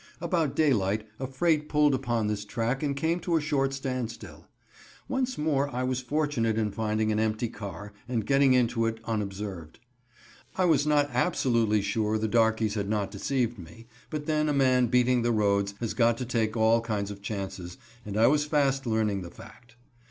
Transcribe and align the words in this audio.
About 0.19 0.55
daylight 0.55 1.07
a 1.19 1.27
freight 1.27 1.69
pulled 1.69 1.93
upon 1.93 2.25
this 2.25 2.43
track 2.43 2.81
and 2.81 2.95
came 2.95 3.19
to 3.19 3.35
a 3.35 3.39
short 3.39 3.71
standstill. 3.71 4.47
Once 5.07 5.37
more 5.37 5.69
I 5.69 5.83
was 5.83 5.99
fortunate 6.01 6.57
in 6.57 6.71
finding 6.71 7.11
an 7.11 7.19
empty 7.19 7.47
car, 7.47 7.93
and 8.07 8.25
getting 8.25 8.53
into 8.53 8.87
it 8.87 8.99
unobserved. 9.05 9.77
I 10.55 10.65
was 10.65 10.87
not 10.87 11.11
absolutely 11.13 11.83
sure 11.83 12.17
the 12.17 12.27
darkies 12.27 12.73
had 12.73 12.89
not 12.89 13.11
deceived 13.11 13.59
me, 13.59 13.85
but 14.09 14.25
then 14.25 14.49
a 14.49 14.53
man 14.53 14.87
beating 14.87 15.21
the 15.21 15.31
roads 15.31 15.75
has 15.79 15.93
got 15.93 16.17
to 16.17 16.25
take 16.25 16.57
all 16.57 16.81
kinds 16.81 17.11
of 17.11 17.21
chances, 17.21 17.77
and 18.03 18.17
I 18.17 18.25
was 18.25 18.43
fast 18.43 18.87
learning 18.87 19.21
the 19.21 19.29
fact. 19.29 19.75